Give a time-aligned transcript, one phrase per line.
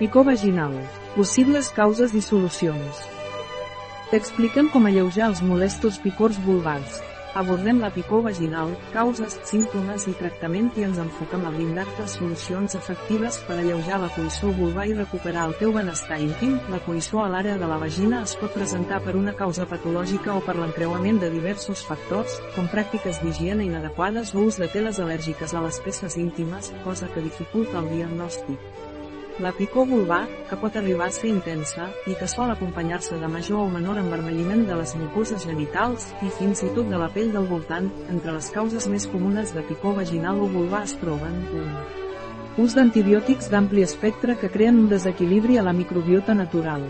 [0.00, 0.72] Picor vaginal.
[1.12, 3.02] Possibles causes i solucions.
[4.08, 6.94] T'expliquem com alleujar els molestos picors vulvars.
[7.36, 13.36] Abordem la picor vaginal, causes, símptomes i tractament i ens enfoquem a brindar-te solucions efectives
[13.44, 16.56] per alleujar la coïssor vulvar i recuperar el teu benestar íntim.
[16.72, 20.40] La coïssor a l'àrea de la vagina es pot presentar per una causa patològica o
[20.48, 25.66] per l'encreuament de diversos factors, com pràctiques d'higiene inadequades o ús de teles al·lèrgiques a
[25.68, 28.88] les peces íntimes, cosa que dificulta el diagnòstic.
[29.40, 33.62] La picor vulvar, que pot arribar a ser intensa, i que sol acompanyar-se de major
[33.62, 37.48] o menor envermelliment de les mucoses genitals, i fins i tot de la pell del
[37.48, 41.64] voltant, entre les causes més comunes de picor vaginal o vulvar es troben 1.
[42.60, 46.84] Ús d'antibiòtics d'ampli espectre que creen un desequilibri a la microbiota natural.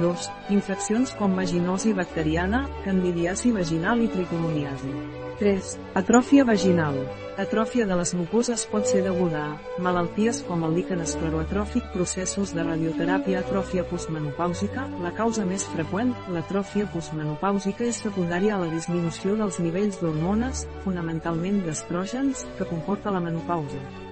[0.00, 0.28] 2.
[0.54, 4.92] Infeccions com vaginosi bacteriana, candidiasi vaginal i tricomuniasi.
[5.38, 5.78] 3.
[5.94, 6.96] Atròfia vaginal.
[7.38, 12.64] Atròfia de les mucoses pot ser deguda a malalties com el líquen escleroatròfic, processos de
[12.66, 14.88] radioteràpia, atròfia postmenopàusica.
[15.04, 21.62] La causa més freqüent, l'atròfia postmenopàusica és secundària a la disminució dels nivells d'hormones, fonamentalment
[21.62, 24.07] d'estrògens, que comporta la menopausa.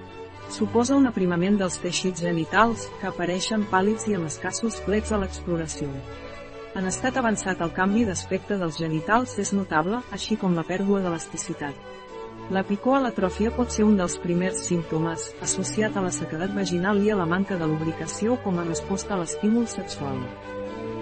[0.49, 5.89] Suposa un aprimament dels teixits genitals, que apareixen pàl·lids i amb escassos plecs a l'exploració.
[6.77, 11.75] En estat avançat el canvi d'aspecte dels genitals és notable, així com la pèrdua d'elasticitat.
[12.53, 17.01] La picor a l'atròfia pot ser un dels primers símptomes, associat a la sequedat vaginal
[17.03, 20.21] i a la manca de lubricació com a resposta a l'estímul sexual.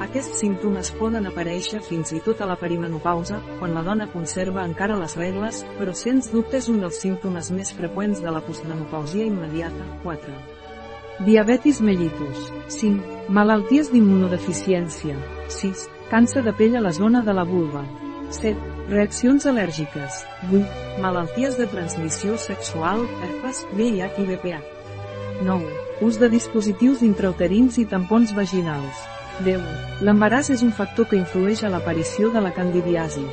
[0.04, 4.98] Aquests símptomes poden aparèixer fins i tot a la perimenopausa, quan la dona conserva encara
[5.00, 9.88] les regles, però sens dubte és un dels símptomes més freqüents de la postmenopausia immediata.
[10.04, 10.36] 4.
[11.23, 12.50] Diabetis mellitus.
[12.76, 13.30] 5.
[13.32, 15.16] Malalties d'immunodeficiència.
[15.48, 15.88] 6.
[16.12, 17.86] Càncer de pell a la zona de la vulva.
[18.36, 18.52] 7.
[18.92, 20.22] Reaccions al·lèrgiques.
[20.52, 21.00] 8.
[21.02, 24.62] Malalties de transmissió sexual, herpes, VIH i BPA.
[25.48, 25.73] 9.
[26.04, 29.06] Ús de dispositius intrauterins i tampons vaginals.
[29.44, 29.59] 10.
[30.05, 33.26] L'embaràs és un factor que influeix a l'aparició de la candidiasi.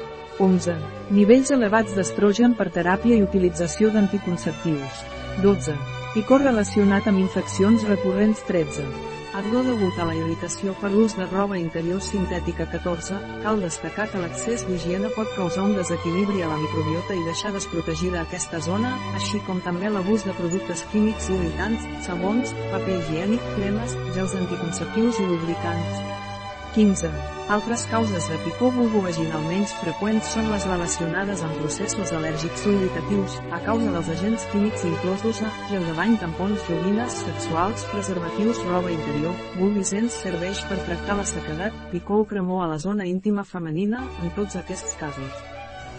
[0.42, 0.74] 11.
[1.14, 5.02] Nivells elevats d'estrogen per teràpia i utilització d'anticonceptius.
[5.46, 5.78] 12.
[6.14, 9.21] Picor relacionat amb infeccions recurrents 13.
[9.32, 14.20] Ardor degut a la irritació per l'ús de roba interior sintètica 14, cal destacar que
[14.20, 19.40] l'excés d'higiene pot causar un desequilibri a la microbiota i deixar desprotegida aquesta zona, així
[19.48, 26.31] com també l'abús de productes químics irritants, sabons, paper higiènic, cremes, gels anticonceptius i lubricants.
[26.74, 27.10] 15.
[27.52, 33.58] Altres causes de picor vulvovaginal menys freqüents són les relacionades amb processos al·lèrgics irritatius, a
[33.66, 39.36] causa dels agents químics inclosos a gel de bany, tampons, joguines sexuals, preservatius, roba interior.
[39.58, 44.32] Vulvisens serveix per tractar la sequedat, picor o cremor a la zona íntima femenina, en
[44.38, 45.42] tots aquests casos.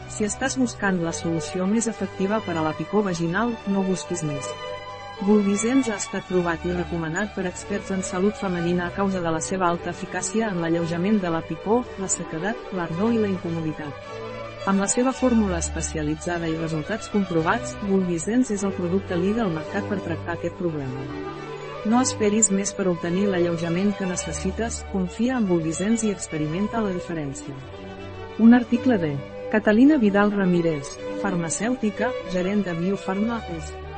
[0.10, 4.50] Si estàs buscant la solució més efectiva per a la picor vaginal, no busquis més.
[5.22, 9.40] Bulbisens ha estat provat i recomanat per experts en salut femenina a causa de la
[9.46, 13.94] seva alta eficàcia en l'alleujament de la picor, la sequedat, l'ardor i la incomoditat.
[14.68, 19.86] Amb la seva fórmula especialitzada i resultats comprovats, Bulbisens és el producte líder al mercat
[19.92, 21.06] per tractar aquest problema.
[21.86, 27.54] No esperis més per obtenir l'alleujament que necessites, confia en Bulbisens i experimenta la diferència.
[28.40, 29.14] Un article de
[29.54, 33.74] Catalina Vidal Ramírez, farmacèutica, gerent de Biofarma, és